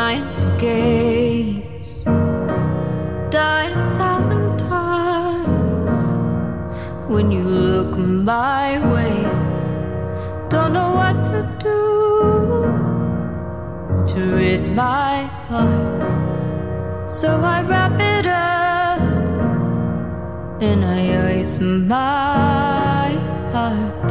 lion's 0.08 0.46
gaze, 0.58 1.62
die 3.30 3.72
a 3.84 3.88
thousand 4.00 4.58
times 4.58 5.96
when 7.14 7.26
you 7.30 7.44
look 7.44 7.92
my 8.32 8.68
way. 8.94 9.18
Don't 10.54 10.72
know 10.78 10.92
what 11.02 11.18
to 11.32 11.40
do 11.70 11.82
to 14.12 14.20
rid 14.40 14.64
my 14.84 15.16
heart. 15.50 17.10
So 17.20 17.30
I 17.56 17.58
wrap 17.70 18.00
it 18.16 18.28
up 18.28 19.02
and 20.68 20.80
I 20.98 21.00
erase 21.18 21.60
my 21.60 23.10
heart. 23.54 24.10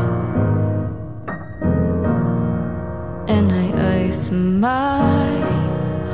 And 3.35 3.47
I 3.63 3.67
ice 4.05 4.31
my 4.31 5.26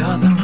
рядом 0.00 0.39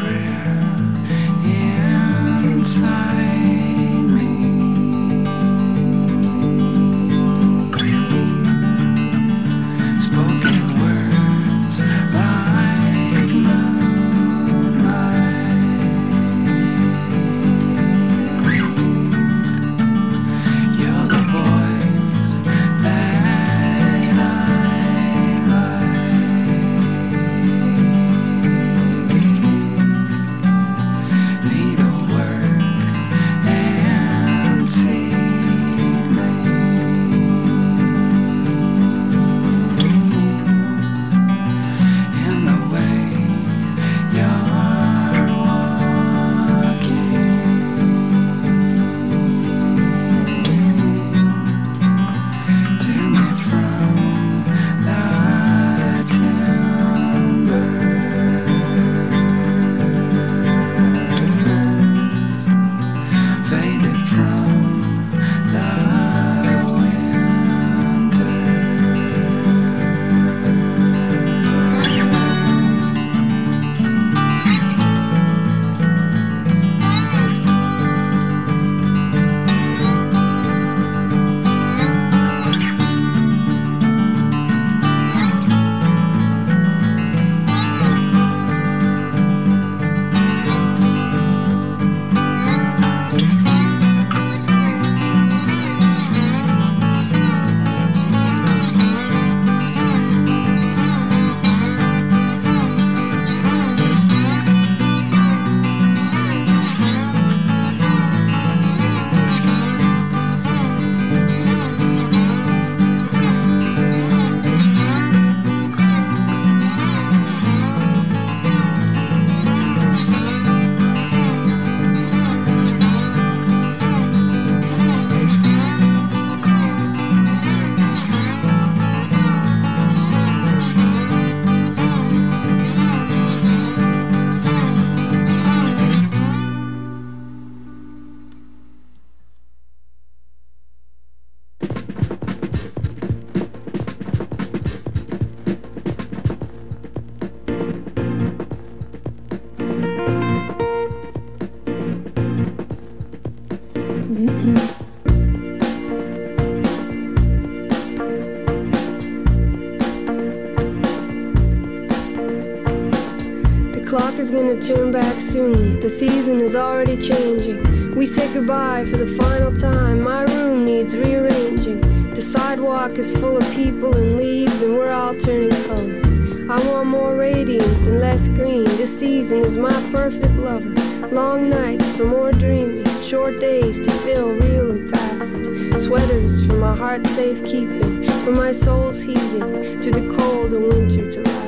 turn 164.60 164.90
back 164.90 165.20
soon. 165.20 165.80
The 165.80 165.90
season 165.90 166.40
is 166.40 166.56
already 166.56 166.96
changing. 166.96 167.94
We 167.94 168.06
say 168.06 168.32
goodbye 168.32 168.86
for 168.86 168.96
the 168.96 169.08
final 169.08 169.54
time. 169.54 170.02
My 170.02 170.22
room 170.22 170.64
needs 170.64 170.96
rearranging. 170.96 172.14
The 172.14 172.22
sidewalk 172.22 172.92
is 172.92 173.12
full 173.12 173.36
of 173.36 173.50
people 173.52 173.94
and 173.94 174.16
leaves, 174.16 174.62
and 174.62 174.74
we're 174.74 174.92
all 174.92 175.14
turning 175.14 175.50
colors. 175.64 176.18
I 176.48 176.58
want 176.68 176.88
more 176.88 177.14
radiance 177.14 177.86
and 177.86 178.00
less 178.00 178.28
green. 178.28 178.64
This 178.76 178.98
season 178.98 179.40
is 179.40 179.56
my 179.56 179.74
perfect 179.92 180.34
lover. 180.34 180.74
Long 181.08 181.50
nights 181.50 181.90
for 181.92 182.04
more 182.04 182.32
dreaming, 182.32 182.84
short 183.02 183.40
days 183.40 183.78
to 183.80 183.90
feel 183.90 184.32
real 184.32 184.70
and 184.70 184.90
fast. 184.90 185.40
Sweaters 185.84 186.46
for 186.46 186.54
my 186.54 186.76
heart's 186.76 187.10
safekeeping, 187.10 188.08
for 188.24 188.32
my 188.32 188.52
soul's 188.52 189.00
healing, 189.00 189.80
through 189.82 189.92
the 189.92 190.16
cold 190.16 190.52
of 190.52 190.62
winter 190.62 191.12
to 191.12 191.45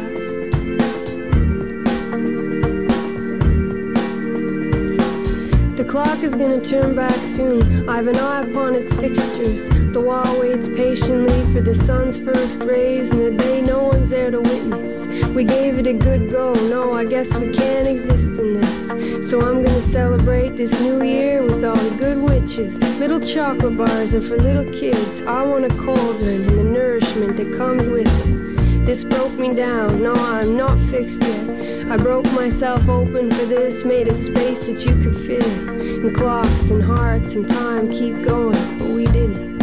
clock 6.04 6.22
is 6.22 6.36
gonna 6.36 6.60
turn 6.60 6.94
back 6.94 7.24
soon. 7.24 7.88
I've 7.88 8.06
an 8.06 8.14
eye 8.14 8.42
upon 8.42 8.76
its 8.76 8.92
fixtures. 8.92 9.68
The 9.92 10.00
wall 10.00 10.38
waits 10.38 10.68
patiently 10.68 11.40
for 11.52 11.60
the 11.60 11.74
sun's 11.74 12.16
first 12.20 12.60
rays, 12.60 13.10
and 13.10 13.20
the 13.20 13.32
day 13.32 13.60
no 13.62 13.82
one's 13.82 14.10
there 14.10 14.30
to 14.30 14.40
witness. 14.40 15.08
We 15.34 15.42
gave 15.42 15.76
it 15.80 15.88
a 15.88 15.92
good 15.92 16.30
go. 16.30 16.52
No, 16.74 16.92
I 16.92 17.04
guess 17.04 17.36
we 17.36 17.50
can't 17.52 17.88
exist 17.88 18.38
in 18.38 18.54
this. 18.60 18.78
So 19.28 19.40
I'm 19.40 19.60
gonna 19.64 19.82
celebrate 19.82 20.56
this 20.56 20.72
new 20.80 21.02
year 21.02 21.42
with 21.42 21.64
all 21.64 21.82
the 21.88 21.96
good 21.96 22.18
witches. 22.22 22.78
Little 23.00 23.18
chocolate 23.18 23.76
bars 23.76 24.14
and 24.14 24.24
for 24.24 24.36
little 24.36 24.70
kids. 24.72 25.22
I 25.22 25.42
want 25.42 25.64
a 25.64 25.74
cauldron 25.84 26.42
and 26.48 26.58
the 26.60 26.68
nourishment 26.78 27.36
that 27.38 27.58
comes 27.58 27.88
with 27.88 28.06
it. 28.06 28.86
This 28.86 29.02
broke 29.02 29.32
me 29.32 29.52
down. 29.52 30.00
No, 30.00 30.14
I'm 30.14 30.56
not 30.56 30.78
fixed 30.90 31.22
yet. 31.22 31.77
I 31.90 31.96
broke 31.96 32.30
myself 32.32 32.86
open 32.86 33.30
for 33.30 33.46
this, 33.46 33.82
made 33.82 34.08
a 34.08 34.14
space 34.14 34.66
that 34.66 34.84
you 34.84 34.94
could 35.02 35.16
fit 35.16 35.42
in. 35.42 35.68
And 35.68 36.14
clocks 36.14 36.70
and 36.70 36.82
hearts 36.82 37.34
and 37.34 37.48
time 37.48 37.90
keep 37.90 38.22
going, 38.22 38.78
but 38.78 38.88
we 38.88 39.06
didn't. 39.06 39.56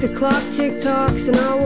The 0.00 0.14
clock 0.14 0.42
tick 0.52 0.78
tocks 0.78 1.28
and 1.28 1.38
I 1.38 1.59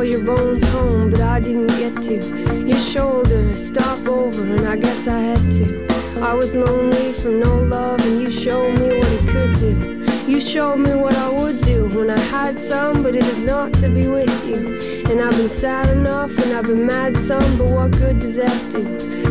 call 0.00 0.08
your 0.08 0.24
bones 0.24 0.64
home, 0.68 1.10
but 1.10 1.20
I 1.20 1.40
didn't 1.40 1.66
get 1.66 1.94
to. 2.04 2.66
Your 2.66 2.78
shoulder, 2.78 3.54
stop 3.54 3.98
over, 4.08 4.42
and 4.42 4.66
I 4.66 4.76
guess 4.76 5.06
I 5.06 5.20
had 5.20 5.52
to. 5.58 5.86
I 6.22 6.32
was 6.32 6.54
lonely 6.54 7.12
from 7.12 7.40
no 7.40 7.54
love, 7.56 8.00
and 8.00 8.22
you 8.22 8.30
showed 8.30 8.78
me 8.78 8.96
what 8.98 9.12
it 9.18 9.28
could 9.28 9.54
do. 9.60 10.06
You 10.26 10.40
showed 10.40 10.78
me 10.78 10.94
what 10.94 11.14
I 11.16 11.28
would 11.28 11.60
do 11.66 11.86
when 11.88 12.08
I 12.08 12.18
had 12.18 12.58
some, 12.58 13.02
but 13.02 13.14
it 13.14 13.24
is 13.24 13.42
not 13.42 13.74
to 13.74 13.90
be 13.90 14.08
with 14.08 14.34
you. 14.46 14.78
And 15.10 15.20
I've 15.20 15.36
been 15.36 15.50
sad 15.50 15.90
enough, 15.90 16.32
and 16.38 16.54
I've 16.54 16.64
been 16.64 16.86
mad 16.86 17.14
some, 17.18 17.58
but 17.58 17.68
what 17.68 17.90
good 17.90 18.20
does 18.20 18.36
that 18.36 18.58
do? 18.72 18.84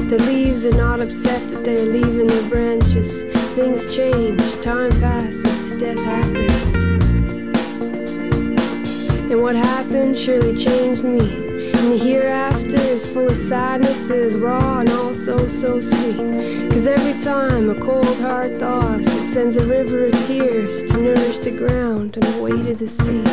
The 0.08 0.20
leaves 0.20 0.68
are 0.68 0.78
not 0.78 1.02
upset 1.02 1.50
that 1.50 1.64
they're 1.64 1.86
leaving 1.98 2.28
their 2.28 2.48
branches. 2.48 3.24
Things 3.56 3.96
change, 3.96 4.62
time 4.62 4.92
passes, 5.02 5.80
death 5.80 5.98
happens. 5.98 7.09
And 9.30 9.44
what 9.44 9.56
happened 9.56 10.18
surely 10.18 10.56
changed 10.56 11.04
me. 11.04 11.20
And 11.20 11.92
the 11.92 11.98
hereafter 11.98 12.78
is 12.78 13.06
full 13.06 13.30
of 13.30 13.38
sadness 13.38 14.00
that 14.08 14.18
is 14.18 14.36
raw 14.38 14.80
and 14.80 14.90
also 14.90 15.48
so 15.50 15.80
sweet. 15.80 16.72
Cause 16.72 16.88
every 16.88 17.22
time 17.22 17.70
a 17.70 17.76
cold 17.76 18.18
heart 18.22 18.60
thaws, 18.60 19.06
it 19.06 19.28
sends 19.28 19.56
a 19.56 19.66
river 19.66 20.06
of 20.06 20.26
tears 20.26 20.82
to 20.86 20.98
nourish 20.98 21.38
the 21.38 21.52
ground 21.52 22.18
and 22.18 22.24
the 22.24 22.42
weight 22.42 22.66
of 22.72 22.80
the 22.80 22.88
sea. 22.88 23.24